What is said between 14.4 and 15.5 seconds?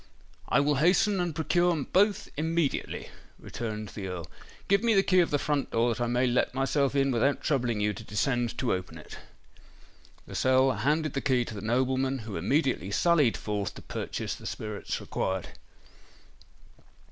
spirits required.